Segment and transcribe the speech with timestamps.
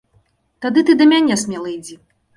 [0.65, 1.95] Тады ты да мяне смела ідзі.